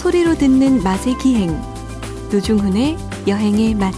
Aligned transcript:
소리로 0.00 0.34
듣는 0.34 0.82
맛의 0.82 1.18
기행 1.18 1.50
노중훈의 2.32 2.96
여행의 3.28 3.74
맛 3.74 3.92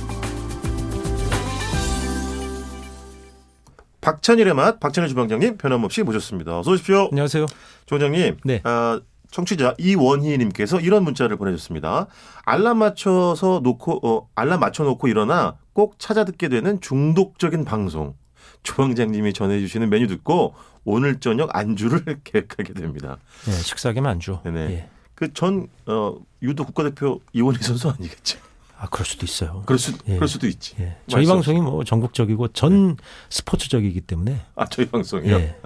박찬일의 4.00 4.52
맛 4.52 4.80
박찬일 4.80 5.09
주방장님 5.09 5.59
변함없이 5.59 6.02
모셨습니다. 6.02 6.59
어서 6.59 6.73
오십시오. 6.73 7.07
안녕하세요. 7.12 7.46
주방장님. 7.86 8.38
네. 8.43 8.61
아, 8.64 9.00
청취자 9.30 9.77
이원희님께서 9.79 10.80
이런 10.80 11.04
문자를 11.04 11.36
보내줬습니다. 11.36 12.09
알람 12.46 12.79
맞춰서 12.79 13.61
놓고 13.62 14.00
어, 14.05 14.29
알람 14.34 14.59
맞춰 14.59 14.82
놓고 14.82 15.07
일어나 15.07 15.57
꼭 15.73 16.00
찾아 16.00 16.25
듣게 16.25 16.48
되는 16.48 16.80
중독적인 16.80 17.64
방송. 17.64 18.16
주방장님이 18.64 19.34
전해주시는 19.34 19.89
메뉴 19.89 20.09
듣고 20.09 20.55
오늘 20.84 21.21
저녁 21.21 21.55
안주를 21.57 22.03
계획하게 22.25 22.73
됩니다. 22.75 23.19
네, 23.46 23.53
식사 23.53 23.93
겸 23.93 24.07
안주. 24.07 24.40
네네. 24.43 24.61
예. 24.72 24.89
그전 25.22 25.68
어, 25.86 26.17
유도 26.43 26.64
국가대표 26.64 27.21
이원희 27.32 27.58
선수 27.62 27.89
아니겠죠? 27.89 28.40
아 28.76 28.89
그럴 28.89 29.07
수도 29.07 29.25
있어요. 29.25 29.62
그럴 29.67 29.79
수 29.79 29.93
예. 30.08 30.17
그럴 30.17 30.26
수도 30.26 30.48
있지. 30.48 30.75
예. 30.81 30.96
저희 31.07 31.25
방송이 31.26 31.61
뭐 31.61 31.85
전국적이고 31.85 32.48
전 32.48 32.97
스포츠적이기 33.31 34.00
때문에. 34.00 34.41
아 34.56 34.67
저희 34.67 34.89
방송이요. 34.89 35.33
예. 35.36 35.56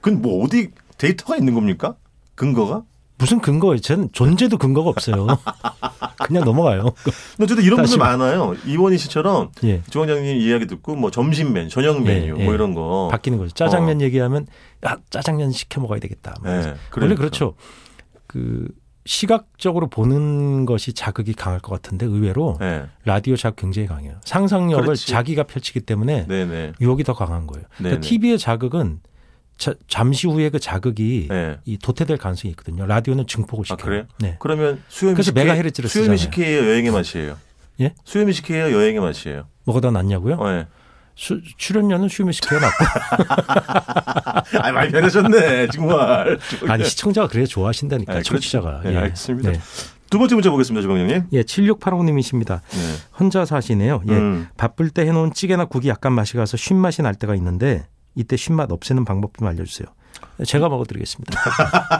그건 0.00 0.20
뭐 0.20 0.44
어디 0.44 0.72
데이터가 0.98 1.36
있는 1.36 1.54
겁니까? 1.54 1.94
근거가? 2.34 2.82
무슨 3.18 3.38
근거? 3.40 3.76
전 3.76 4.10
존재도 4.10 4.58
근거가 4.58 4.90
없어요. 4.90 5.28
그냥 6.26 6.44
넘어가요. 6.44 6.92
어쨌든 7.40 7.62
이런 7.62 7.82
분들 7.82 7.98
많아요. 7.98 8.56
이원희 8.66 8.98
씨처럼 8.98 9.50
예. 9.62 9.82
주방장님 9.88 10.36
이야기 10.36 10.66
듣고 10.66 10.96
뭐 10.96 11.12
점심 11.12 11.52
메뉴, 11.52 11.68
저녁 11.68 12.02
메뉴 12.02 12.28
예, 12.28 12.44
뭐 12.44 12.52
예. 12.52 12.54
이런 12.54 12.74
거. 12.74 13.08
바뀌는 13.12 13.38
거죠. 13.38 13.54
짜장면 13.54 14.00
얘기하면 14.00 14.48
야 14.84 14.96
짜장면 15.10 15.52
시켜 15.52 15.80
먹어야 15.80 16.00
되겠다. 16.00 16.34
네, 16.42 16.50
원래 16.50 16.76
그러니까. 16.90 17.20
그렇죠. 17.20 17.54
그 18.26 18.68
시각적으로 19.06 19.88
보는 19.88 20.66
것이 20.66 20.92
자극이 20.92 21.32
강할 21.32 21.60
것 21.60 21.70
같은데 21.72 22.06
의외로 22.06 22.56
네, 22.60 22.84
라디오 23.04 23.36
자극 23.36 23.56
굉장히 23.56 23.88
강해요. 23.88 24.14
상상력을 24.24 24.84
그렇지. 24.84 25.06
자기가 25.08 25.44
펼치기 25.44 25.80
때문에 25.80 26.26
네, 26.28 26.44
네. 26.46 26.72
유혹이 26.80 27.04
더 27.04 27.14
강한 27.14 27.46
거예요. 27.46 27.64
그러니까 27.78 28.00
네네. 28.00 28.00
TV의 28.00 28.38
자극은 28.38 29.00
자- 29.56 29.74
잠시 29.88 30.26
후에 30.26 30.48
그 30.50 30.58
자극이 30.58 31.26
네. 31.28 31.58
이 31.64 31.78
도태될 31.78 32.16
가능성이 32.18 32.50
있거든요. 32.52 32.86
라디오는 32.86 33.26
증폭을 33.26 33.64
아 33.64 33.74
시켜요. 33.74 33.84
그래요? 33.84 34.04
네. 34.20 34.36
그러면 34.38 34.82
수요미 34.88 35.14
그래서 35.14 35.30
식혜, 35.30 35.44
메가헤르츠를 35.44 35.88
수요미. 35.90 36.16
식혜예요, 36.16 36.68
여행의 36.70 36.90
맛이에요. 36.92 37.36
예? 37.80 37.94
수요미 38.04 38.32
식혜예요, 38.32 38.72
여행의 38.74 39.00
맛이에요. 39.00 39.44
뭐가 39.64 39.80
더 39.80 39.90
낫냐고요? 39.90 40.34
어, 40.36 40.48
예. 40.50 40.66
수- 41.14 41.40
출연료는 41.56 42.08
슈미 42.08 42.32
시켜야 42.32 42.60
낫고. 42.60 42.84
아, 44.62 44.72
많이 44.72 44.90
변하셨네, 44.90 45.68
정말. 45.68 46.38
아니 46.68 46.84
시청자가 46.84 47.28
그래야 47.28 47.46
좋아하신다니까 47.46 48.12
아, 48.14 48.22
청취자가. 48.22 48.80
그렇죠. 48.80 48.90
네, 48.90 48.96
알겠습니다. 48.98 49.52
네. 49.52 49.60
두 50.10 50.18
번째 50.18 50.34
문제 50.34 50.50
보겠습니다, 50.50 50.82
주방장님. 50.82 51.24
예, 51.32 51.42
7685님이십니다. 51.42 52.60
네. 52.70 52.78
혼자 53.18 53.44
사시네요. 53.44 54.02
예. 54.08 54.12
음. 54.12 54.48
바쁠 54.56 54.90
때 54.90 55.06
해놓은 55.06 55.32
찌개나 55.34 55.66
국이 55.66 55.88
약간 55.88 56.12
맛이 56.12 56.36
가서 56.36 56.56
쉰 56.56 56.76
맛이 56.76 57.02
날 57.02 57.14
때가 57.14 57.34
있는데 57.36 57.86
이때 58.16 58.36
쉰맛 58.36 58.72
없애는 58.72 59.04
방법 59.04 59.36
좀 59.38 59.46
알려주세요. 59.46 59.86
제가 60.44 60.68
먹어드리겠습니다. 60.68 61.40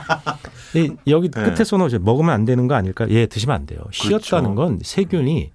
이, 0.75 0.91
여기 1.07 1.29
네. 1.29 1.43
끝에 1.43 1.63
써놓으죠. 1.63 1.99
먹으면 1.99 2.33
안 2.33 2.43
되는 2.43 2.67
거 2.67 2.75
아닐까? 2.75 3.07
예, 3.09 3.25
드시면 3.27 3.55
안 3.55 3.65
돼요. 3.65 3.79
쉬었다는 3.91 4.55
건 4.55 4.79
세균이 4.83 5.51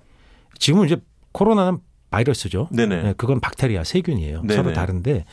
지금은 0.59 0.87
이제 0.87 0.97
코로나는 1.33 1.79
바이러스죠. 2.17 2.69
네네. 2.71 2.95
예, 3.05 3.15
그건 3.17 3.41
박테리아, 3.41 3.85
세균이에요. 3.85 4.43
네네. 4.43 4.55
서로 4.55 4.73
다른데 4.73 5.25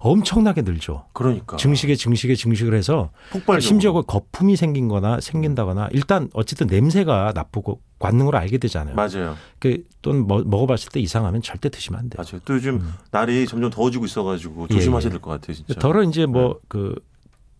엄청나게 0.00 0.62
늘죠. 0.62 1.06
그러니까. 1.12 1.56
증식에 1.56 1.96
증식에 1.96 2.36
증식을 2.36 2.74
해서 2.74 3.10
폭발적으로. 3.32 3.60
심지어 3.60 3.92
그 3.92 4.02
거품이 4.02 4.54
생긴 4.54 4.86
거나 4.86 5.18
생긴다거나 5.20 5.88
일단 5.90 6.30
어쨌든 6.34 6.68
냄새가 6.68 7.32
나쁘고 7.34 7.80
관능으로 7.98 8.38
알게 8.38 8.58
되잖아요. 8.58 8.94
맞아요. 8.94 9.36
그또 9.58 10.12
먹어봤을 10.12 10.90
때 10.92 11.00
이상하면 11.00 11.42
절대 11.42 11.68
드시면 11.68 11.98
안 11.98 12.08
돼요. 12.08 12.22
맞아요. 12.22 12.40
또 12.44 12.54
요즘 12.54 12.76
음. 12.76 12.92
날이 13.10 13.44
점점 13.48 13.70
더워지고 13.70 14.04
있어가지고 14.04 14.68
예, 14.70 14.74
조심하셔야 14.74 15.08
예. 15.08 15.12
될것 15.14 15.40
같아요, 15.40 15.56
진짜. 15.56 15.74
더러 15.80 16.04
이제 16.04 16.26
뭐그 16.26 16.94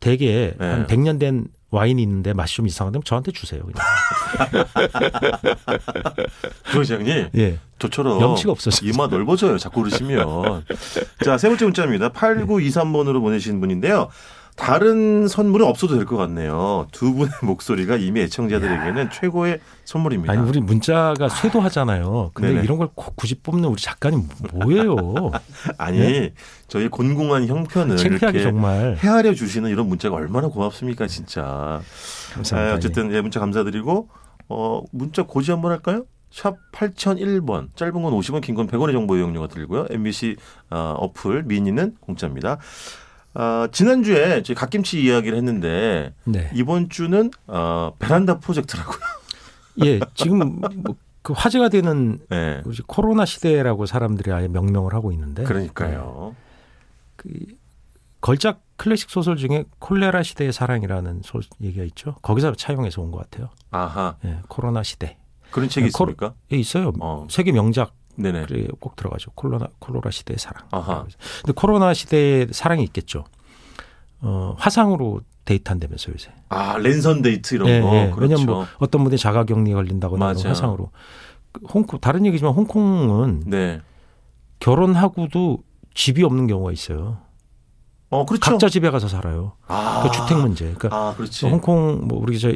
대게 0.01 0.55
네. 0.59 0.67
한 0.67 0.87
100년 0.87 1.19
된 1.19 1.49
와인이 1.71 2.01
있는데 2.03 2.33
맛이 2.33 2.57
좀 2.57 2.67
이상하다면 2.67 3.05
저한테 3.05 3.31
주세요. 3.33 3.61
그냥. 3.63 3.77
주방장님. 6.71 7.29
예. 7.37 7.59
저처럼 7.79 8.21
염치가 8.23 8.51
없어서. 8.53 8.87
이마 8.87 9.07
넓어져요. 9.09 9.59
자꾸 9.59 9.83
그러시면. 9.83 10.65
자, 11.23 11.37
세 11.37 11.49
번째 11.49 11.67
문자입니다. 11.67 12.09
8923번으로 12.11 13.21
보내신 13.21 13.61
분인데요. 13.61 14.09
다른 14.59 15.29
선물은 15.29 15.65
없어도 15.67 15.95
될 15.97 16.05
것 16.05 16.17
같네요. 16.17 16.87
두 16.93 17.15
분의 17.15 17.31
목소리가 17.43 17.97
이미 17.97 18.21
애청자들에게는 18.23 19.11
최고의 19.11 19.61
선물입니다. 19.85 20.33
아니 20.33 20.43
우리 20.43 20.61
문자가 20.61 21.29
쇄도하잖아요. 21.29 22.33
근데 22.35 22.51
네네. 22.53 22.65
이런 22.65 22.79
걸꼭 22.79 23.17
굳이 23.17 23.37
뽑는 23.37 23.69
우리 23.69 23.81
작가님 23.81 24.29
뭐예요? 24.55 24.97
아니, 25.79 26.33
저희 26.67 26.89
곤궁한 26.89 27.47
형편을 27.47 27.97
네? 27.97 28.03
이렇게 28.05 28.43
정말. 28.43 28.97
헤아려 28.99 29.33
주시는 29.35 29.71
이런 29.71 29.89
문자가 29.89 30.17
얼마나 30.17 30.49
고맙습니까, 30.49 31.07
진짜. 31.07 31.81
감사합니다. 32.35 32.73
아, 32.73 32.77
어쨌든 32.77 33.13
예, 33.15 33.21
문자 33.21 33.41
감사드리고 33.41 34.09
어, 34.49 34.83
문자 34.93 35.23
고지 35.23 35.51
한번 35.51 35.71
할까요? 35.73 36.05
샵 36.31 36.57
8001번 36.73 37.69
짧은 37.75 37.93
건 38.03 38.13
50원 38.13 38.43
긴 38.43 38.55
건 38.55 38.67
100원의 38.67 38.93
정보 38.93 39.17
이용료가 39.17 39.47
들고요. 39.49 39.87
MBC 39.91 40.37
어, 40.71 40.95
어플 40.99 41.45
미니는 41.45 41.97
공짜입니다. 42.01 42.59
어, 43.35 43.67
지난주에 43.71 44.43
저희 44.43 44.55
갓김치 44.55 45.03
이야기를 45.03 45.37
했는데 45.39 46.15
네. 46.25 46.51
이번 46.55 46.89
주는 46.89 47.31
어, 47.47 47.93
베란다 47.99 48.39
프로젝트라고요. 48.39 48.99
예, 49.85 50.01
지금 50.15 50.61
뭐 50.61 50.97
그 51.21 51.35
화제가 51.37 51.69
되는 51.69 52.21
네. 52.31 52.63
코로나 52.87 53.27
시대라고 53.27 53.85
사람들이 53.85 54.33
아예 54.33 54.49
명명을 54.49 54.95
하고 54.95 55.13
있는데 55.13 55.45
그러니까요. 55.45 56.35
그 57.17 57.29
걸작 58.23 58.63
클래식 58.77 59.11
소설 59.11 59.37
중에 59.37 59.65
콜레라 59.79 60.23
시대의 60.23 60.55
사랑이라는 60.55 61.21
소 61.25 61.41
얘기가 61.61 61.85
있죠. 61.85 62.15
거기서 62.23 62.55
차용해서 62.55 63.03
온 63.03 63.11
것 63.11 63.19
같아요. 63.19 63.51
아하. 63.71 64.17
예, 64.25 64.39
코로나 64.49 64.83
시대. 64.83 65.19
그런 65.51 65.69
책이 65.69 65.89
네, 65.89 65.91
코로- 65.91 66.11
있습니까? 66.13 66.33
예, 66.53 66.57
있어요. 66.57 66.93
어. 67.01 67.27
세계 67.29 67.53
명작 67.53 67.93
네네. 68.19 68.47
그래 68.47 68.67
꼭 68.81 68.97
들어가죠. 68.97 69.31
콜로나 69.33 69.69
콜레라 69.79 70.11
시대의 70.11 70.39
사랑. 70.39 70.65
아하. 70.71 71.07
근데 71.43 71.53
코로나 71.55 71.95
시대의 71.95 72.49
사랑이 72.51 72.83
있겠죠. 72.85 73.25
어, 74.21 74.55
화상으로 74.59 75.21
데이트한다면서 75.45 76.13
요새. 76.13 76.33
아, 76.49 76.77
랜선 76.79 77.23
데이트 77.23 77.55
이런 77.55 77.69
예, 77.69 77.81
거. 77.81 77.95
예. 77.95 78.11
그렇죠. 78.11 78.21
왜냐면 78.21 78.47
뭐 78.47 78.67
어떤 78.79 79.05
분이 79.05 79.17
자가격리 79.17 79.73
걸린다거나 79.73 80.35
화상으로. 80.35 80.91
그 81.53 81.61
홍콩 81.73 82.01
다른 82.01 82.27
얘기지만 82.27 82.53
홍콩은 82.53 83.45
네. 83.47 83.81
결혼하고도 84.61 85.63
집이 85.95 86.23
없는 86.25 86.47
경우가 86.49 86.73
있어요. 86.73 87.19
어, 88.11 88.27
그렇죠. 88.27 88.51
각자 88.51 88.69
집에 88.69 88.91
가서 88.91 89.09
살아요. 89.09 89.53
아. 89.67 90.03
그 90.03 90.11
주택 90.11 90.39
문제. 90.39 90.65
그러니까 90.75 90.89
아, 90.93 91.15
그렇지. 91.15 91.47
홍콩 91.47 92.07
뭐 92.07 92.19
우리 92.21 92.39
저 92.39 92.53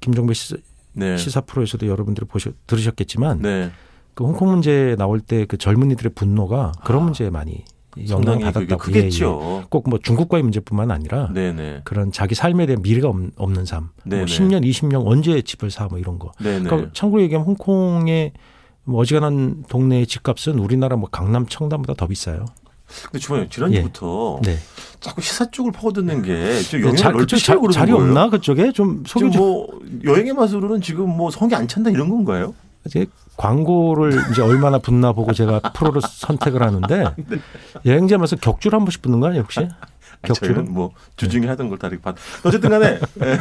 김종배 0.00 0.34
시사, 0.34 0.56
네. 0.92 1.16
시사 1.16 1.42
프로에서도 1.42 1.86
여러분들이 1.86 2.26
보셨 2.26 2.54
들으셨겠지만 2.66 3.42
네. 3.42 3.72
그 4.14 4.24
홍콩 4.24 4.50
문제 4.50 4.94
나올 4.98 5.20
때 5.20 5.44
그 5.46 5.56
젊은이들의 5.56 6.12
분노가 6.14 6.72
그런 6.84 7.02
아, 7.02 7.04
문제에 7.04 7.30
많이 7.30 7.64
영향을 8.08 8.40
받았다고. 8.40 8.78
크겠죠. 8.78 9.64
꼭뭐 9.68 9.98
중국과의 10.02 10.42
문제뿐만 10.42 10.90
아니라 10.90 11.30
네네. 11.32 11.82
그런 11.84 12.10
자기 12.12 12.34
삶에 12.34 12.66
대한 12.66 12.82
미래가 12.82 13.08
없- 13.08 13.16
없는 13.36 13.64
삶. 13.66 13.90
뭐 14.04 14.16
네네. 14.18 14.24
10년, 14.26 14.64
20년 14.64 15.02
언제 15.06 15.40
집을 15.42 15.70
사 15.70 15.88
뭐 15.88 15.98
이런 15.98 16.18
거. 16.18 16.32
네네. 16.42 16.64
그러니까 16.64 16.90
참고로 16.94 17.22
얘기하면 17.22 17.46
홍콩의 17.46 18.32
뭐 18.84 19.00
어지간한 19.00 19.64
동네의 19.68 20.06
집값은 20.06 20.58
우리나라 20.58 20.96
뭐 20.96 21.08
강남, 21.10 21.46
청담보다 21.46 21.94
더 21.94 22.06
비싸요. 22.06 22.46
근데 23.04 23.18
주방님 23.20 23.48
지난주부터 23.48 24.40
네. 24.42 24.56
자꾸 25.00 25.20
시사 25.22 25.50
쪽을 25.50 25.72
파고드는 25.72 26.22
게좀 26.22 26.80
네, 26.80 26.86
영향을 26.86 26.96
자, 26.96 27.12
그쪽 27.12 27.38
그러는 27.46 27.70
자리 27.70 27.92
거예요. 27.92 28.04
없나 28.04 28.28
그쪽에 28.28 28.72
좀 28.72 29.02
소개 29.06 29.30
좀. 29.30 29.40
뭐 29.42 29.68
여행의 30.04 30.34
맛으로는 30.34 30.80
지금 30.82 31.08
뭐 31.08 31.30
성이 31.30 31.54
안 31.54 31.66
찬다 31.68 31.90
이런 31.90 32.08
건가요? 32.10 32.54
이제 32.86 33.06
광고를 33.36 34.12
이제 34.30 34.42
얼마나 34.42 34.78
붙나 34.78 35.12
보고 35.12 35.32
제가 35.32 35.60
프로를 35.74 36.00
선택을 36.06 36.62
하는데 36.62 37.04
여행자면서 37.86 38.36
격주를 38.36 38.76
한 38.78 38.84
번씩 38.84 39.02
붙는 39.02 39.20
거 39.20 39.26
아니에요 39.28 39.42
혹시? 39.42 39.66
저희는 40.34 40.72
뭐 40.72 40.92
주중에 41.16 41.48
하던 41.48 41.68
걸 41.68 41.78
다 41.78 41.88
이렇게 41.88 42.00
봤. 42.02 42.14
어쨌든 42.44 42.70
간에 42.70 43.00
예. 43.24 43.38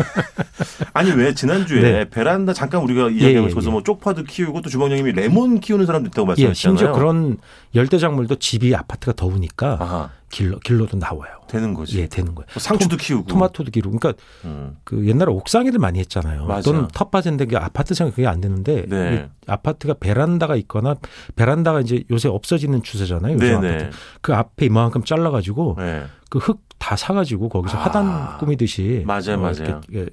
아니 0.93 1.11
왜 1.11 1.33
지난주에 1.35 1.81
네. 1.81 2.09
베란다 2.09 2.53
잠깐 2.53 2.81
우리가 2.81 3.09
이야기하면서 3.09 3.55
예, 3.57 3.61
서 3.61 3.67
예. 3.67 3.71
뭐 3.71 3.83
쪽파도 3.83 4.23
키우고 4.23 4.61
또 4.63 4.69
주방장님이 4.69 5.11
레몬 5.11 5.59
키우는 5.59 5.85
사람도 5.85 6.07
있다고 6.07 6.23
예, 6.23 6.27
말씀하셨잖아요. 6.47 6.77
심지어 6.77 6.91
그런 6.93 7.38
열대 7.75 7.99
작물도 7.99 8.38
집이 8.38 8.75
아파트가 8.75 9.13
더우니까 9.13 9.77
아하 9.79 10.09
길로 10.31 10.57
길로도 10.60 10.98
나와요. 10.98 11.42
되는 11.48 11.74
거지. 11.74 12.00
예, 12.00 12.07
되는 12.07 12.33
거예요. 12.33 12.48
뭐 12.54 12.60
상추도 12.60 12.98
키우고. 12.98 13.28
토마토도 13.28 13.69
기르고. 13.72 13.98
그러니까 14.00 14.24
음. 14.45 14.78
그 14.83 15.06
옛날에 15.07 15.31
옥상에들 15.31 15.78
많이 15.80 16.00
했잖아요. 16.00 16.45
맞아. 16.45 16.72
또는 16.72 16.88
텃밭인 16.88 17.38
데 17.38 17.45
아파트 17.57 17.94
생각 17.94 18.16
그게 18.16 18.25
안 18.28 18.39
되는데 18.42 18.86
네. 18.88 19.28
이 19.28 19.30
아파트가 19.51 19.95
베란다가 20.00 20.56
있거나 20.56 20.95
베란다가 21.36 21.81
이제 21.81 22.04
요새 22.10 22.30
없어지는 22.30 22.81
추세잖아요. 22.83 23.38
네네. 23.38 23.56
아파트. 23.74 23.89
그 24.22 24.33
앞에 24.33 24.66
이만큼 24.68 25.04
잘라 25.04 25.30
가지고 25.30 25.75
네. 25.78 26.06
그흙 26.30 26.62
다 26.80 26.95
사 26.95 27.13
가지고 27.13 27.48
거기서 27.50 27.77
아. 27.77 27.81
화단 27.84 28.38
꾸미듯이 28.39 29.04
맞아요, 29.06 29.36
어, 29.36 29.38
맞아요. 29.38 29.81
예, 29.94 30.07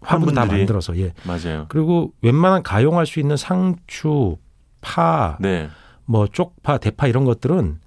화분 0.00 0.34
다. 0.34 0.44
만들어서 0.44 0.96
예. 0.98 1.12
맞아요. 1.24 1.66
그리고 1.68 2.12
웬만한 2.22 2.62
가용할 2.62 3.06
수 3.06 3.20
있는 3.20 3.36
상추, 3.36 4.36
파, 4.80 5.36
네. 5.40 5.68
뭐 6.04 6.26
쪽파, 6.26 6.78
대파 6.78 7.06
이런 7.06 7.24
것들은 7.24 7.78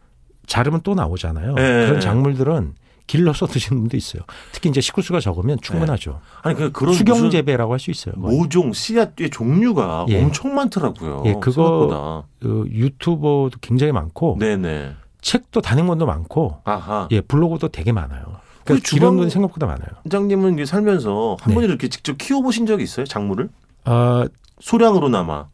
자르면 0.49 0.81
또 0.83 0.95
나오잖아요. 0.95 1.53
네. 1.53 1.85
그런 1.85 1.99
작물들은 2.01 2.73
길러서 3.07 3.47
드시는 3.47 3.79
분도 3.81 3.95
있어요. 3.97 4.21
특히 4.51 4.69
이제 4.69 4.81
식구수가 4.81 5.19
적으면 5.21 5.57
충분하죠. 5.61 6.19
아니 6.43 6.55
그 6.55 6.71
그런 6.71 6.93
수경 6.93 7.29
재배라고 7.29 7.71
할 7.73 7.79
수 7.79 7.89
있어요. 7.91 8.13
모종 8.17 8.73
씨앗의 8.73 9.29
종류가 9.31 10.07
예. 10.09 10.21
엄청 10.23 10.53
많더라고요. 10.53 11.23
예, 11.25 11.33
그거-. 11.39 12.23
그 12.39 12.65
유튜버도 12.69 13.51
굉장히 13.61 13.93
많고 13.93 14.37
네네. 14.39 14.93
책도 15.21 15.61
단행본도 15.61 16.05
많고 16.05 16.61
아하. 16.65 17.07
예 17.11 17.21
블로그도 17.21 17.69
되게 17.69 17.91
많아요. 17.91 18.21
그 18.59 18.65
그러니까 18.65 18.85
주방- 18.87 18.97
이런 19.01 19.17
건 19.17 19.29
생각보다 19.29 19.65
많아요. 19.65 19.87
원장님은 20.05 20.53
이게 20.53 20.65
살면서 20.65 21.37
한 21.39 21.49
네. 21.49 21.53
번이라도 21.55 21.73
이렇게 21.73 21.87
직접 21.87 22.17
키워보신 22.17 22.65
적이 22.67 22.83
있어요? 22.83 23.05
작물을? 23.05 23.49
아 23.85 24.27
소량으로나마. 24.59 25.47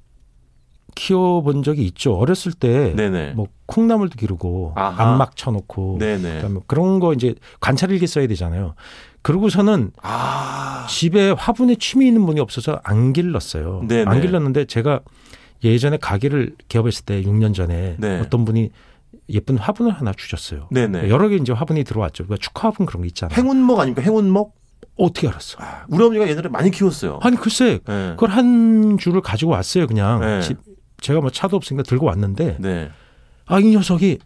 키워본 0.96 1.64
적이 1.64 1.86
있죠. 1.88 2.16
어렸을 2.16 2.54
때. 2.54 2.94
뭐 3.36 3.48
콩나물도 3.66 4.16
기르고 4.16 4.74
아하. 4.76 5.14
안막 5.14 5.36
쳐놓고 5.36 5.98
네네. 6.00 6.36
그다음에 6.36 6.60
그런 6.68 7.00
거 7.00 7.14
이제 7.14 7.36
관찰일기 7.60 8.08
써야 8.08 8.28
되잖아요. 8.28 8.76
그러고서는 9.22 9.92
아. 10.02 10.86
집에 10.90 11.32
화분에 11.32 11.76
취미 11.76 12.08
있는 12.08 12.26
분이 12.26 12.40
없어서 12.40 12.80
안 12.84 13.12
길렀어요. 13.12 13.84
네네. 13.88 14.10
안 14.10 14.22
길렀는데 14.22 14.66
제가 14.66 15.02
예전에 15.64 15.98
가게를 15.98 16.56
개업했을 16.68 17.06
때 17.06 17.22
6년 17.24 17.54
전에 17.54 17.96
네. 17.98 18.20
어떤 18.20 18.46
분이 18.46 18.70
예쁜 19.30 19.58
화분을 19.58 19.92
하나 19.92 20.12
주셨어요. 20.16 20.68
네네. 20.72 21.10
여러 21.10 21.28
개 21.28 21.36
이제 21.36 21.52
화분이 21.52 21.84
들어왔죠. 21.84 22.26
그러니까 22.26 22.44
축하 22.44 22.68
화분 22.70 22.86
그런 22.86 23.02
거 23.02 23.08
있잖아요. 23.08 23.36
행운목 23.36 23.80
아닙니까? 23.80 24.02
행운목? 24.02 24.54
어떻게 24.98 25.28
알았어? 25.28 25.58
우리 25.90 26.04
어머니가 26.04 26.30
옛날에 26.30 26.48
많이 26.48 26.72
키웠어요. 26.72 27.20
아니 27.22 27.36
글쎄 27.36 27.80
네. 27.86 28.12
그걸 28.12 28.30
한 28.30 28.98
줄을 28.98 29.22
가지고 29.22 29.52
왔어요. 29.52 29.88
그냥 29.88 30.22
네. 30.22 30.42
집, 30.42 30.58
제가 31.06 31.22
뭐 31.22 31.30
차도 31.30 31.56
없으니까 31.56 31.84
들고 31.84 32.08
왔는데 32.08 32.58
네. 32.60 32.90
아이 33.46 33.64
녀석이 33.66 34.18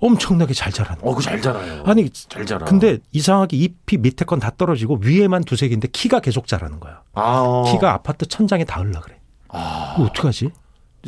엄청나게 0.00 0.52
잘 0.52 0.72
자라는. 0.72 1.00
어, 1.06 1.14
그잘 1.14 1.40
자라요. 1.40 1.84
아니 1.86 2.10
잘 2.10 2.44
자라. 2.44 2.66
근데 2.66 2.98
이상하게 3.12 3.56
잎이 3.56 4.00
밑에 4.00 4.24
건 4.24 4.40
다 4.40 4.50
떨어지고 4.50 4.98
위에만 5.00 5.44
두세 5.44 5.68
개인데 5.68 5.86
키가 5.92 6.18
계속 6.18 6.48
자라는 6.48 6.80
거야. 6.80 7.02
아. 7.12 7.62
키가 7.70 7.92
아파트 7.94 8.26
천장에 8.26 8.64
닿으려 8.64 9.00
그래. 9.00 9.20
아. 9.48 9.94
어떡하지? 10.00 10.50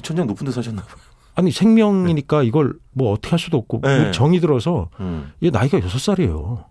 천장 0.02 0.28
높은 0.28 0.46
데 0.46 0.52
사셨나 0.52 0.80
봐요. 0.82 0.96
아니 1.34 1.50
생명이니까 1.50 2.44
이걸 2.44 2.74
뭐 2.92 3.12
어떻게 3.12 3.30
할 3.30 3.38
수도 3.40 3.58
없고 3.58 3.80
네. 3.82 4.12
정이 4.12 4.38
들어서 4.40 4.88
음. 5.00 5.32
얘 5.42 5.50
나이가 5.50 5.80
여섯 5.80 5.98
살이에요. 5.98 6.64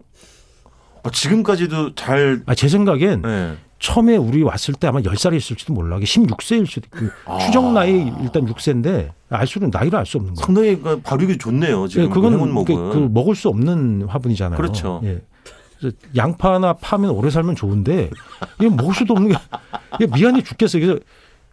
아, 1.06 1.12
지금까지도 1.12 1.96
잘 1.96 2.42
아, 2.46 2.56
제 2.56 2.68
생각엔 2.68 3.22
네. 3.22 3.58
처음에 3.80 4.18
우리 4.18 4.42
왔을 4.42 4.74
때 4.74 4.88
아마 4.88 5.00
10살이었을지도 5.02 5.74
몰라. 5.74 5.98
이게 5.98 6.06
16세일 6.06 6.66
수도 6.66 6.88
있고. 6.88 7.12
아. 7.26 7.38
추정 7.40 7.74
나이 7.74 7.92
일단 8.22 8.46
6세인데 8.46 9.12
알 9.30 9.46
수는 9.46 9.70
나이를 9.72 10.00
알 10.00 10.06
수 10.06 10.18
없는 10.18 10.34
거예요. 10.34 10.46
상당히 10.46 10.82
그 10.82 11.02
발육이 11.02 11.38
좋네요. 11.38 11.88
지금 11.88 12.06
예, 12.06 12.10
그건. 12.10 12.66
그, 12.66 12.74
그 12.74 13.10
먹을 13.12 13.36
수 13.36 13.50
없는 13.50 14.04
화분이잖아요. 14.08 14.58
그렇죠. 14.58 15.02
예. 15.04 15.22
그래서 15.78 15.96
양파나 16.16 16.74
파면 16.74 17.12
오래 17.12 17.30
살면 17.30 17.56
좋은데 17.56 18.10
이게 18.60 18.70
먹을 18.70 18.94
수도 18.94 19.14
없는 19.14 19.32
게 20.00 20.08
미안해 20.08 20.42
죽겠어. 20.42 20.80
그래서 20.80 21.00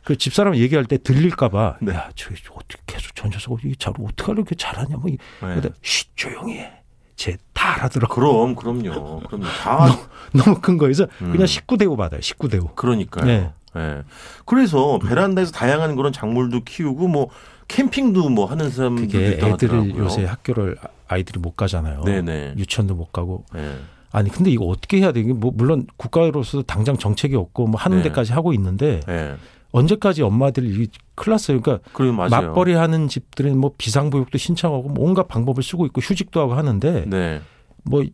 그 0.04 0.16
집사람 0.16 0.56
얘기할 0.56 0.84
때 0.86 0.96
들릴까봐 0.98 1.78
네. 1.82 1.92
야, 1.92 2.08
저 2.14 2.30
어떻게 2.54 2.80
계속 2.86 3.14
저 3.14 3.28
녀석 3.28 3.64
이게 3.64 3.74
잘 3.78 3.92
어떻게 4.00 4.22
하려 4.22 4.34
이렇게 4.36 4.54
잘하냐 4.54 4.96
뭐. 4.96 5.10
이- 5.10 5.18
네. 5.42 5.60
쉿 5.82 6.06
조용히 6.14 6.58
해. 6.58 6.72
쟤 7.16 7.36
다 7.62 7.74
알아들어. 7.76 8.08
그럼 8.08 8.54
그럼요. 8.56 9.20
그럼요. 9.20 9.44
다 9.44 9.86
너무 10.34 10.60
큰 10.60 10.76
거에서 10.78 11.04
음. 11.22 11.30
그냥 11.32 11.46
19대우 11.46 11.96
받아요. 11.96 12.20
19대우. 12.20 12.74
그러니까요. 12.74 13.24
네. 13.26 13.50
예. 13.76 14.02
그래서 14.44 14.98
베란다에서 14.98 15.52
다양한 15.52 15.94
그런 15.96 16.12
작물도 16.12 16.64
키우고 16.64 17.06
뭐 17.08 17.28
캠핑도 17.68 18.28
뭐 18.30 18.46
하는 18.46 18.68
사람들도 18.70 19.10
그게 19.12 19.28
있다 19.32 19.48
애들을 19.48 19.78
하더라고요. 19.80 20.04
요새 20.04 20.24
학교를 20.24 20.76
아- 20.82 20.88
아이들이 21.08 21.38
못 21.38 21.56
가잖아요. 21.56 22.02
네네. 22.04 22.54
유치원도 22.58 22.94
못 22.94 23.12
가고. 23.12 23.44
예. 23.56 23.76
아니 24.10 24.28
근데 24.30 24.50
이거 24.50 24.66
어떻게 24.66 24.98
해야 24.98 25.12
돼? 25.12 25.20
이게 25.20 25.32
뭐 25.32 25.52
물론 25.54 25.86
국가로서 25.96 26.62
당장 26.62 26.98
정책이 26.98 27.34
없고 27.36 27.68
뭐 27.68 27.80
하는 27.80 27.98
네. 27.98 28.02
데까지 28.04 28.32
하고 28.34 28.52
있는데 28.52 29.00
예. 29.08 29.36
언제까지 29.72 30.22
엄마들이 30.22 30.68
이 30.68 30.86
큰일 31.14 31.32
났어요. 31.32 31.60
그러니까. 31.60 31.80
맞벌이 32.28 32.74
하는 32.74 33.08
집들은 33.08 33.58
뭐 33.58 33.72
비상보육도 33.76 34.38
신청하고 34.38 34.90
뭐 34.90 35.06
온갖 35.08 35.26
방법을 35.28 35.62
쓰고 35.62 35.86
있고 35.86 36.00
휴직도 36.00 36.40
하고 36.40 36.54
하는데 36.54 37.04
네. 37.06 37.40
뭐이 37.84 38.10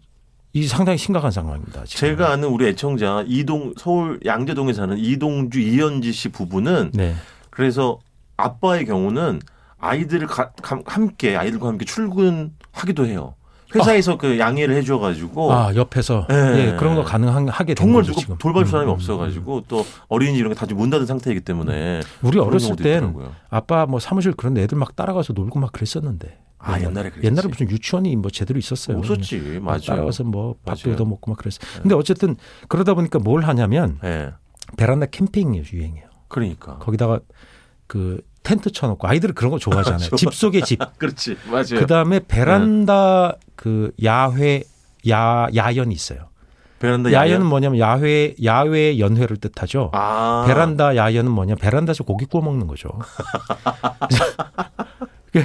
상당히 0.66 0.98
심각한 0.98 1.30
상황입니다. 1.30 1.84
지금. 1.84 2.00
제가 2.08 2.30
아는 2.32 2.48
우리 2.48 2.66
애청자 2.68 3.24
이동 3.26 3.74
서울 3.76 4.20
양재동에 4.24 4.72
사는 4.72 4.96
이동주 4.96 5.60
이현지 5.60 6.12
씨 6.12 6.28
부부는 6.30 6.92
네. 6.94 7.14
그래서 7.50 7.98
아빠의 8.36 8.86
경우는 8.86 9.40
아이들을 9.78 10.26
가- 10.28 10.52
감- 10.62 10.82
함께 10.86 11.36
아이들과 11.36 11.68
함께 11.68 11.84
출근하기도 11.84 13.06
해요. 13.06 13.34
회사에서 13.74 14.16
그 14.16 14.38
양해를 14.38 14.74
해줘가지고 14.76 15.52
아 15.52 15.74
옆에서 15.74 16.26
네. 16.28 16.34
예, 16.72 16.76
그런 16.78 16.94
거 16.94 17.04
가능하게 17.04 17.74
된 17.74 17.76
정말 17.76 18.02
거죠 18.02 18.12
누구 18.12 18.20
지금. 18.22 18.38
돌봐줄 18.38 18.68
사람이 18.70 18.86
음, 18.88 18.90
음, 18.90 18.94
없어가지고 18.94 19.64
또 19.68 19.84
어린이집 20.08 20.40
이런 20.40 20.54
게 20.54 20.58
다 20.58 20.66
문 20.74 20.90
닫은 20.90 21.06
상태이기 21.06 21.40
때문에 21.42 22.00
우리 22.22 22.38
어렸을 22.38 22.76
땐. 22.76 23.14
아빠 23.50 23.86
뭐 23.86 24.00
사무실 24.00 24.32
그런 24.32 24.54
데 24.54 24.62
애들 24.62 24.78
막 24.78 24.96
따라가서 24.96 25.32
놀고 25.34 25.58
막 25.58 25.72
그랬었는데. 25.72 26.38
아, 26.60 26.80
옛날에 26.80 27.10
그랬지. 27.10 27.26
옛날에 27.26 27.46
무슨 27.48 27.70
유치원이 27.70 28.16
뭐 28.16 28.30
제대로 28.32 28.58
있었어요. 28.58 28.98
없었지 28.98 29.60
맞아요. 29.62 29.80
따라가서 29.80 30.24
뭐 30.24 30.56
밥도. 30.64 30.92
얻어 30.92 31.04
먹고 31.04 31.30
막 31.30 31.38
그랬어. 31.38 31.58
근데 31.80 31.94
어쨌든 31.94 32.34
그러다 32.68 32.94
보니까 32.94 33.18
뭘 33.20 33.44
하냐면 33.44 33.98
예. 34.04 34.32
베란다 34.76 35.06
캠핑이 35.06 35.62
유행이에요. 35.72 36.06
그러니까. 36.28 36.78
거기다가 36.78 37.20
그 37.86 38.20
텐트 38.48 38.72
쳐놓고 38.72 39.06
아이들은 39.06 39.34
그런 39.34 39.50
거 39.50 39.58
좋아하잖아요. 39.58 40.08
집 40.16 40.32
속의 40.32 40.62
집. 40.66 40.78
그렇지 40.96 41.36
맞아요. 41.50 41.78
그 41.78 41.86
다음에 41.86 42.18
베란다 42.26 43.34
그 43.56 43.92
야회 44.02 44.62
야 45.10 45.48
야연이 45.54 45.94
있어요. 45.94 46.28
베란다 46.78 47.12
야연은 47.12 47.30
야연. 47.40 47.46
뭐냐면 47.46 47.78
야외 47.78 48.34
야외 48.42 48.98
연회를 48.98 49.36
뜻하죠. 49.36 49.90
아 49.92 50.44
베란다 50.46 50.96
야연은 50.96 51.30
뭐냐? 51.30 51.56
베란다에서 51.56 52.04
고기 52.04 52.24
구워 52.24 52.42
먹는 52.42 52.66
거죠. 52.68 52.88
그, 55.32 55.44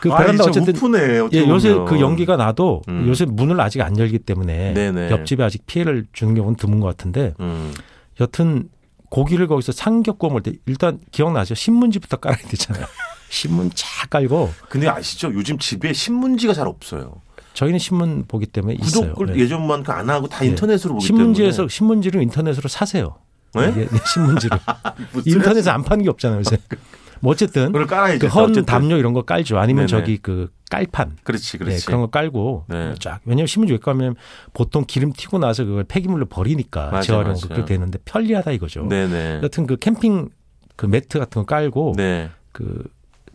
그 0.00 0.12
아, 0.12 0.18
베란다 0.18 0.44
진짜 0.44 0.60
어쨌든 0.60 0.76
우프네, 0.76 1.28
예, 1.32 1.48
요새. 1.48 1.74
그 1.88 2.00
연기가 2.00 2.36
나도 2.36 2.82
음. 2.88 3.06
요새 3.08 3.24
문을 3.24 3.60
아직 3.60 3.80
안 3.80 3.98
열기 3.98 4.18
때문에 4.20 4.74
네네. 4.74 5.10
옆집에 5.10 5.42
아직 5.42 5.66
피해를 5.66 6.06
주는 6.12 6.34
경우는 6.34 6.56
드문 6.56 6.78
것 6.78 6.86
같은데 6.86 7.34
음. 7.40 7.72
여튼 8.20 8.68
고기를 9.12 9.46
거기서 9.46 9.72
삼겹 9.72 10.18
구워 10.18 10.30
먹을 10.30 10.42
때 10.42 10.52
일단 10.64 10.98
기억나죠? 11.10 11.54
신문지부터 11.54 12.16
깔아야 12.16 12.38
되잖아요. 12.48 12.86
신문 13.28 13.70
쫙 13.74 14.08
깔고 14.08 14.50
근데 14.70 14.88
아시죠? 14.88 15.30
요즘 15.34 15.58
집에 15.58 15.92
신문지가 15.92 16.54
잘 16.54 16.66
없어요. 16.66 17.20
저희는 17.52 17.78
신문 17.78 18.24
보기 18.26 18.46
때문에 18.46 18.76
있어요. 18.80 19.12
구독을 19.12 19.34
네. 19.34 19.42
예전만큼 19.42 19.92
안 19.92 20.08
하고 20.08 20.28
다 20.28 20.40
네. 20.40 20.46
인터넷으로 20.46 20.94
보기 20.94 21.04
신문지에서 21.06 21.56
때문에. 21.58 21.68
신문지를 21.68 22.22
인터넷으로 22.22 22.70
사세요. 22.70 23.16
네? 23.54 23.64
예, 23.76 23.84
네, 23.84 23.88
신문지를 24.14 24.58
인터넷에 25.26 25.68
안 25.68 25.84
파는 25.84 26.04
게 26.04 26.08
없잖아요. 26.08 26.38
요새. 26.38 26.56
뭐 27.20 27.32
어쨌든 27.32 27.66
그걸 27.66 27.86
깔아야지. 27.86 28.18
그 28.18 28.26
헌. 28.28 28.64
담요 28.64 28.96
이런 28.96 29.12
거 29.12 29.22
깔죠. 29.22 29.58
아니면 29.58 29.86
네네. 29.86 30.00
저기 30.00 30.16
그 30.16 30.48
깔판 30.72 31.18
그렇지, 31.22 31.58
예, 31.60 31.64
그렇지. 31.64 31.86
그런 31.86 32.00
거 32.00 32.06
깔고 32.06 32.64
네. 32.68 32.94
쫙. 32.98 33.20
왜냐하면 33.26 33.46
신문지 33.46 33.74
왜 33.74 33.78
까면 33.78 34.14
보통 34.54 34.84
기름 34.86 35.12
튀고 35.12 35.38
나서 35.38 35.64
그걸 35.64 35.84
폐기물로 35.84 36.26
버리니까 36.26 36.90
맞아요, 36.90 37.02
재활용. 37.02 37.34
그렇게 37.42 37.64
되는데 37.66 37.98
편리하다 38.06 38.52
이거죠. 38.52 38.86
네네. 38.86 39.40
여튼 39.42 39.66
그 39.66 39.76
캠핑 39.76 40.30
그 40.76 40.86
매트 40.86 41.18
같은 41.18 41.42
거 41.42 41.46
깔고 41.46 41.92
네, 41.98 42.30
그 42.52 42.84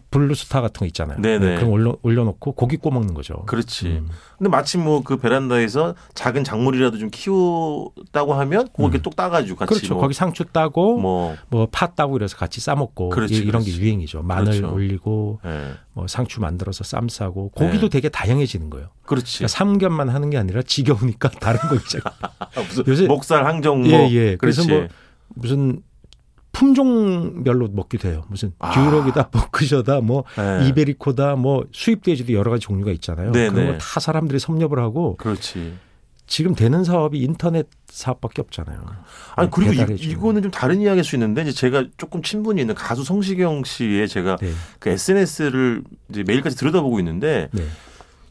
블루스타 0.10 0.62
같은 0.62 0.80
거 0.80 0.86
있잖아요. 0.86 1.20
네네. 1.22 1.46
네, 1.46 1.56
그럼 1.58 1.72
올려 1.72 1.98
올려놓고 2.02 2.54
고기 2.54 2.78
구워 2.78 2.94
먹는 2.94 3.14
거죠. 3.14 3.44
그렇지. 3.46 3.88
음. 3.88 4.08
근데 4.38 4.50
마침 4.50 4.84
뭐 4.84 5.02
그 5.04 5.18
베란다에서 5.18 5.96
작은 6.14 6.44
작물이라도 6.44 6.98
좀 6.98 7.10
키우다고 7.12 8.34
하면 8.34 8.68
그거 8.70 8.84
이렇게 8.84 9.00
똑 9.02 9.16
따가지고 9.16 9.58
같이 9.58 9.74
음. 9.74 9.76
그렇죠. 9.76 9.94
뭐, 9.96 10.02
거기 10.04 10.14
상추 10.14 10.46
따고 10.46 10.98
뭐 11.50 11.65
뭐 11.65 11.80
파 11.80 11.88
따고 11.88 12.16
이래서 12.18 12.38
같이 12.38 12.62
싸 12.62 12.76
먹고 12.76 13.10
그렇지, 13.10 13.36
이- 13.36 13.38
이런 13.40 13.64
게 13.64 13.72
그렇지. 13.72 13.82
유행이죠. 13.82 14.22
마늘 14.24 14.54
그렇죠. 14.54 14.74
올리고 14.74 15.40
예. 15.46 15.74
뭐 15.94 16.08
상추 16.08 16.40
만들어서 16.42 16.84
쌈 16.84 17.10
싸고 17.10 17.50
고기도 17.50 17.90
네. 17.90 17.90
되게 17.90 18.10
다양해지는 18.10 18.70
거예요. 18.70 18.88
그렇지. 19.06 19.40
그러니까 19.40 19.48
삼겹만 19.50 20.10
하는 20.10 20.30
게 20.30 20.38
아니라 20.38 20.62
지겨우니까 20.62 21.30
다른 21.42 21.60
거 21.62 21.76
아, 22.40 22.48
무슨 22.62 22.84
요새- 22.88 23.08
목살 23.08 23.46
항정 23.46 23.82
뭐 23.82 23.90
예, 23.90 24.10
예. 24.12 24.36
그래서. 24.38 24.66
뭐 24.68 24.88
무슨 25.36 25.82
품종별로 26.58 27.68
먹기도 27.72 28.10
해요. 28.10 28.24
무슨 28.30 28.52
아. 28.58 28.72
듀럭이다, 28.72 29.30
버크셔다, 29.30 30.02
뭐 30.02 30.24
예. 30.40 30.68
이베리코다, 30.68 31.36
뭐 31.36 31.66
수입 31.72 32.02
돼지도 32.02 32.34
여러 32.34 32.50
가지 32.50 32.62
종류가 32.62 32.92
있잖아요. 32.94 33.32
네네. 33.32 33.50
그런 33.50 33.78
거다 33.78 34.00
사람들이 34.00 34.40
섭렵을 34.40 34.80
하고 34.80 35.18
그렇지. 35.18 35.76
지금 36.26 36.56
되는 36.56 36.84
사업이 36.84 37.20
인터넷 37.20 37.68
사업밖에 37.88 38.42
없잖아요. 38.42 38.84
아니 39.36 39.50
그리고 39.52 39.72
배달해 39.72 39.94
이, 39.94 39.98
주는. 39.98 40.16
이거는 40.16 40.42
좀 40.42 40.52
다른 40.52 40.82
이야기일 40.82 41.04
수 41.04 41.16
있는데 41.16 41.44
이제 41.44 41.52
제가 41.52 41.86
조금 41.96 42.24
친분이 42.24 42.60
있는 42.60 42.74
가수 42.74 43.04
성시경 43.04 43.64
씨의 43.64 44.08
제가 44.10 44.38
네. 44.38 44.52
그 44.80 44.90
SNS를 44.90 45.84
이제 46.10 46.24
매일까지 46.26 46.58
들여다보고 46.58 47.00
있는데 47.00 47.50
네. 47.52 47.64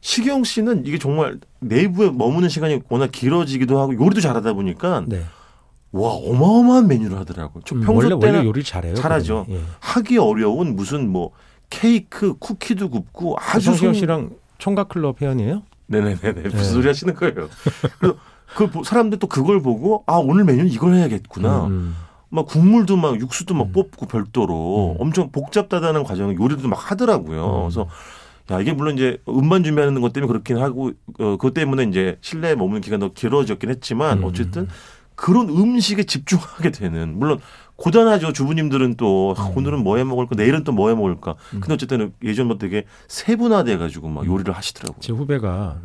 시경 0.00 0.45
씨는 0.45 0.85
이게 0.85 0.99
정말 0.99 1.38
내부에 1.61 2.11
머무는 2.11 2.49
시간이 2.49 2.80
워낙 2.88 3.11
길어지기도 3.12 3.80
하고 3.80 3.95
요리도 3.95 4.21
잘하다 4.21 4.52
보니까 4.52 5.04
네. 5.06 5.25
와 5.96 6.10
어마어마한 6.12 6.86
메뉴를 6.88 7.18
하더라고요. 7.18 7.62
저 7.66 7.74
음, 7.74 7.80
평소 7.80 8.06
원래 8.06 8.08
때는 8.20 8.34
원래 8.38 8.46
요리 8.48 8.62
잘해요. 8.62 8.94
잘하죠. 8.94 9.46
예. 9.50 9.60
하기 9.80 10.18
어려운 10.18 10.76
무슨 10.76 11.10
뭐 11.10 11.30
케이크, 11.70 12.34
쿠키도 12.38 12.90
굽고 12.90 13.36
아주 13.38 13.66
성시경 13.66 13.92
손- 13.92 14.00
씨랑 14.00 14.30
총각 14.58 14.88
클럽 14.88 15.20
회원이에요? 15.20 15.62
네네네네 15.88 16.42
무슨 16.42 16.50
네. 16.58 16.62
소리 16.64 16.86
하시는 16.88 17.14
거예요. 17.14 17.48
그래서 17.98 18.16
그 18.54 18.70
보- 18.70 18.82
사람들 18.84 19.18
또 19.18 19.26
그걸 19.26 19.60
보고 19.60 20.02
아 20.06 20.14
오늘 20.16 20.44
메뉴는 20.44 20.70
이걸 20.70 20.94
해야겠구나. 20.94 21.66
음, 21.66 21.94
막 22.28 22.46
국물도 22.46 22.96
막 22.96 23.18
육수도 23.20 23.54
막 23.54 23.68
음. 23.68 23.72
뽑고 23.72 24.06
별도로 24.06 24.92
음. 24.92 24.96
엄청 25.00 25.30
복잡하다는 25.30 26.04
과정 26.04 26.34
요리도 26.34 26.68
막 26.68 26.90
하더라고요. 26.90 27.44
음. 27.56 27.60
그래서 27.62 27.86
야 28.50 28.60
이게 28.60 28.72
물론 28.72 28.94
이제 28.94 29.18
음반 29.28 29.64
준비하는 29.64 30.00
것 30.00 30.12
때문에 30.12 30.28
그렇긴 30.28 30.58
하고 30.58 30.90
어, 31.18 31.24
그것 31.36 31.52
때문에 31.54 31.82
이제 31.84 32.16
실내에 32.20 32.54
머무는 32.54 32.80
기간 32.80 33.00
더 33.00 33.12
길어졌긴 33.12 33.70
했지만 33.70 34.18
음. 34.18 34.24
어쨌든 34.24 34.68
그런 35.16 35.49
음식에 35.49 36.04
집중하게 36.04 36.70
되는 36.70 37.18
물론 37.18 37.40
고단하죠 37.76 38.32
주부님들은 38.32 38.94
또 38.96 39.35
아, 39.37 39.49
음. 39.49 39.56
오늘은 39.58 39.82
뭐 39.82 39.99
해 39.99 40.04
먹을까 40.04 40.35
내일은 40.37 40.62
또 40.64 40.73
뭐 40.73 40.88
해 40.90 40.94
먹을까 40.94 41.35
음. 41.54 41.61
근데 41.61 41.75
어쨌든 41.75 42.12
예전부터 42.23 42.58
되게 42.58 42.85
세분화돼 43.08 43.76
가지고 43.78 44.08
막 44.08 44.25
요리를 44.26 44.52
하시더라고요. 44.54 45.00
제 45.00 45.12
후배가 45.12 45.78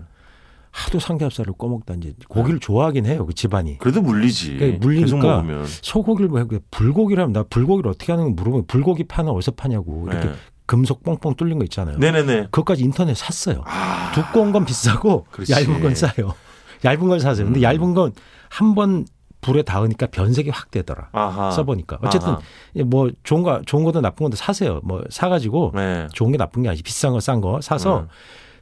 하도 0.72 1.00
삼겹살을 1.00 1.54
꺼먹다 1.58 1.96
이제 1.96 2.14
고기를 2.30 2.60
좋아하긴 2.62 3.06
해요. 3.06 3.26
그 3.26 3.34
집안이. 3.34 3.78
그래도 3.80 4.02
물리지. 4.02 4.56
그러니까 4.58 4.86
물리니까. 4.86 5.44
소고기를 5.82 6.30
뭐 6.30 6.40
해. 6.40 6.46
불고기라면 6.72 7.34
나 7.34 7.44
불고기를 7.44 7.90
어떻게 7.92 8.14
하는 8.14 8.26
거 8.26 8.32
물어보면 8.32 8.68
불고기 8.68 9.04
파는 9.04 9.32
어디서 9.32 9.52
파냐고 9.52 10.08
이렇게 10.10 10.28
네. 10.28 10.34
금속 10.66 11.04
뻥뻥 11.04 11.36
뚫린 11.36 11.58
거 11.58 11.66
있잖아요. 11.66 11.98
네네네. 11.98 12.44
그것까지 12.52 12.84
인터넷 12.84 13.16
샀어요. 13.18 13.64
아, 13.66 14.14
두꺼운 14.16 14.54
건 14.54 14.64
비싸고 14.64 15.26
그렇지. 15.32 15.52
얇은 15.52 15.82
건 15.82 15.94
싸요. 15.94 16.36
얇은 16.86 17.08
걸 17.10 17.20
사세요. 17.20 17.46
근데 17.48 17.60
음. 17.60 17.64
얇은 17.64 17.94
건 17.94 18.14
한 18.50 18.76
번 18.76 19.06
불에 19.42 19.64
닿으니까 19.64 20.08
변색이 20.08 20.50
확 20.50 20.72
되더라. 20.72 21.10
아하. 21.12 21.52
써보니까 21.52 21.98
어쨌든 22.02 22.30
아하. 22.30 22.40
뭐 22.86 23.10
좋은 23.24 23.44
거 23.44 23.62
좋은 23.66 23.84
거든 23.84 24.02
나쁜 24.02 24.26
거든 24.26 24.38
사세요. 24.38 24.80
뭐 24.84 25.04
사가지고 25.10 25.72
네. 25.76 26.08
좋은 26.14 26.32
게 26.32 26.38
나쁜 26.38 26.64
게 26.64 26.70
아니지 26.70 26.84
비싼 26.84 27.12
거 27.12 27.20
싼거 27.20 27.62
사서 27.62 28.02
음. 28.02 28.08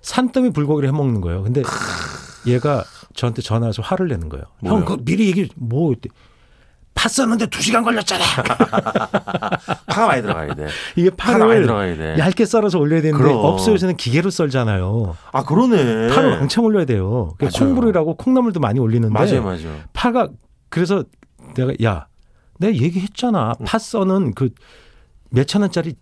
산더미 0.01 0.51
불고기를 0.51 0.87
해 0.87 0.93
먹는 0.93 1.21
거예요. 1.21 1.43
근데 1.43 1.61
얘가 2.47 2.83
저한테 3.13 3.41
전화해서 3.41 3.81
화를 3.81 4.07
내는 4.07 4.29
거예요. 4.29 4.45
형, 4.63 4.85
그 4.85 4.97
미리 5.03 5.27
얘기 5.27 5.49
뭐 5.55 5.93
썼는데 7.07 7.47
두 7.47 7.61
시간 7.61 7.83
걸렸잖아. 7.83 8.23
파가 9.87 10.07
많이 10.07 10.21
들어가야 10.21 10.53
돼. 10.53 10.67
이게 10.95 11.09
파가 11.09 11.39
많이 11.39 11.49
파를 11.49 11.61
들어가야 11.63 11.97
돼. 11.97 12.15
얇게 12.17 12.45
썰어서 12.45 12.77
올려야 12.79 13.01
되는데 13.01 13.23
그럼. 13.23 13.37
업소에서는 13.45 13.95
기계로 13.95 14.29
썰잖아요. 14.29 15.15
아 15.31 15.43
그러네. 15.43 16.09
파를 16.13 16.31
왕창 16.31 16.65
올려야 16.65 16.85
돼요. 16.85 17.35
콩불이라고 17.55 18.15
콩나물도 18.15 18.59
많이 18.59 18.79
올리는데 18.79 19.13
맞아요, 19.13 19.43
맞아요. 19.43 19.79
파가 19.93 20.29
그래서 20.69 21.03
내가 21.55 21.73
야 21.83 22.07
내가 22.59 22.73
얘기했잖아. 22.75 23.53
음. 23.59 23.65
파 23.65 23.77
써는 23.79 24.33
그 24.33 24.49
몇천 25.31 25.61
원짜리 25.61 25.95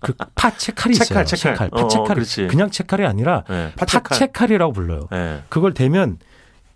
그 0.00 0.12
파채 0.34 0.72
칼이 0.72 0.92
있어요. 0.92 1.24
채칼, 1.24 1.24
채칼. 1.26 1.68
어, 1.72 1.82
파채칼. 1.82 2.14
그렇지. 2.14 2.46
그냥 2.46 2.70
채 2.70 2.84
칼이 2.84 3.04
아니라 3.04 3.44
네, 3.48 3.72
파채칼. 3.76 4.02
파채 4.02 4.26
칼이라고 4.32 4.72
불러요. 4.72 5.08
네. 5.10 5.42
그걸 5.48 5.74
대면 5.74 6.18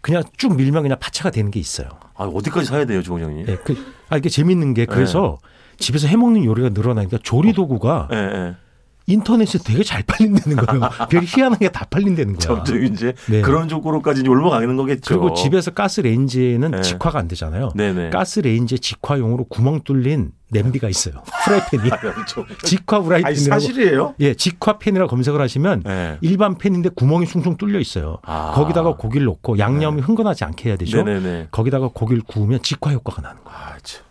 그냥 0.01 0.23
쭉 0.37 0.57
밀면 0.57 0.83
그냥 0.83 0.99
파채가 0.99 1.31
되는 1.31 1.51
게 1.51 1.61
있어요. 1.61 1.89
아 2.15 2.25
어디까지 2.25 2.67
사야 2.67 2.85
돼요, 2.85 3.03
조원장님? 3.03 3.47
예, 3.49 3.57
그, 3.57 3.77
아, 4.09 4.17
이게 4.17 4.29
재밌는 4.29 4.75
게 4.75 4.87
그래서 4.87 5.39
집에서 5.79 6.09
해 6.09 6.17
먹는 6.17 6.45
요리가 6.45 6.71
늘어나니까 6.71 7.19
조리 7.23 7.53
도구가 7.53 8.09
예, 8.13 8.17
예. 8.17 8.57
인터넷에 9.09 9.59
되게 9.65 9.85
잘 9.85 10.03
팔린다는 10.03 10.57
거예요. 10.57 10.91
별 11.09 11.23
희한한 11.25 11.59
게 11.61 11.73
다 11.73 11.85
팔린다는 11.91 12.35
거야. 12.35 12.39
점점 12.41 12.85
이제 12.85 13.15
네. 13.31 13.41
그런 13.41 13.69
쪽으로까지 13.69 14.21
이제 14.23 14.29
올라가는 14.29 14.77
거겠죠. 14.77 15.21
그리고 15.21 15.35
집에서 15.35 15.71
가스 15.71 16.01
레인지에는 16.01 16.73
네. 16.73 16.83
직화가 16.83 17.19
안 17.19 17.29
되잖아요. 17.29 17.71
네네. 17.77 18.11
가스 18.11 18.41
레인지에 18.41 18.79
직화용으로 18.79 19.45
구멍 19.45 19.81
뚫린 19.83 20.33
냄비가 20.51 20.89
있어요. 20.89 21.23
프라이팬이. 21.45 21.91
좀- 22.27 22.47
직화 22.65 22.97
아니 22.99 23.07
프라이팬이라고. 23.07 23.61
사실이에요? 23.61 24.15
예, 24.21 24.35
직화 24.35 24.79
팬이라고 24.79 25.09
검색을 25.09 25.41
하시면 25.41 25.83
네. 25.85 26.19
일반 26.21 26.59
팬인데 26.59 26.91
구멍이 26.95 27.27
숭숭 27.27 27.57
뚫려 27.57 27.79
있어요. 27.79 28.19
아. 28.25 28.53
거기다가 28.55 28.97
고기를 28.97 29.27
넣고 29.27 29.59
양념이 29.59 30.03
흥건하지 30.03 30.45
않게 30.45 30.69
해야 30.71 30.77
되죠. 30.77 31.03
네네네. 31.05 31.49
거기다가 31.53 31.91
고기를 31.93 32.23
구우면 32.27 32.63
직화 32.63 32.91
효과가 32.91 33.23
나는 33.23 33.43
거예요. 33.45 33.57
아, 33.59 33.77
참. 33.85 34.03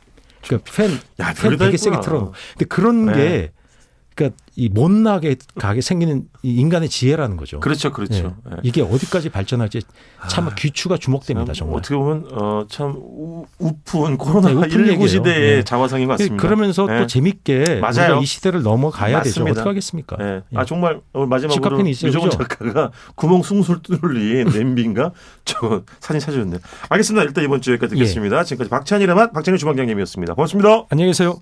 그러니까 0.46 0.72
팬, 0.76 0.92
야, 1.20 1.34
팬 1.34 1.58
되게 1.58 1.76
세게 1.76 1.96
있구나. 1.96 2.00
틀어놓고. 2.02 2.34
근데 2.54 2.66
그런 2.66 3.06
네. 3.08 3.14
게 3.14 3.52
그러니까 4.16 4.38
이 4.56 4.70
못나게 4.70 5.36
가게 5.60 5.82
생기는 5.82 6.24
이 6.42 6.56
인간의 6.56 6.88
지혜라는 6.88 7.36
거죠. 7.36 7.60
그렇죠, 7.60 7.92
그렇죠. 7.92 8.38
예. 8.50 8.52
예. 8.54 8.58
이게 8.64 8.82
어디까지 8.82 9.30
발전할지 9.30 9.82
참 10.30 10.48
아, 10.48 10.56
귀추가 10.56 10.98
주목됩니다 10.98 11.48
참 11.52 11.66
정말. 11.66 11.80
어떻게 11.80 11.96
보면 11.96 12.26
어, 12.32 12.66
참 12.70 12.96
우, 12.96 13.46
우픈 13.60 14.18
코로나 14.18 14.48
네, 14.48 14.54
우픈 14.54 14.70
19 14.70 14.88
얘기예요. 14.92 15.08
시대의 15.08 15.56
네. 15.58 15.64
자화상인 15.66 16.08
것 16.08 16.14
같습니다. 16.14 16.42
그러면서 16.42 16.88
예. 16.90 17.00
또 17.00 17.08
재밌게 17.08 17.82
맞아요. 17.82 18.20
이 18.22 18.26
시대를 18.26 18.64
넘어가야 18.64 19.22
되죠. 19.24 19.42
맞습니다. 19.42 19.52
어떻게 19.52 19.70
하겠습니까? 19.70 20.18
예. 20.22 20.26
예. 20.26 20.58
아 20.58 20.64
정말 20.64 21.02
오늘 21.12 21.28
마지막으로 21.28 21.84
그죠? 21.84 22.30
작가가 22.30 22.92
구멍 23.16 23.44
숭술 23.44 23.82
뚫린 23.82 24.48
냄비인가 24.48 25.12
저 25.44 25.84
사진 26.00 26.22
찾아줬네요. 26.22 26.60
알겠습니다. 26.88 27.24
일단 27.26 27.44
이번 27.44 27.60
주 27.60 27.72
여기까지 27.74 27.96
예. 27.96 28.00
듣겠습니다. 28.00 28.46
지금까지 28.46 28.70
박찬일의 28.70 29.14
맛 29.14 29.34
박찬일 29.34 29.58
주방장님이었습니다. 29.58 30.36
고맙습니다. 30.36 30.86
안녕히 30.90 31.10
계세요. 31.10 31.42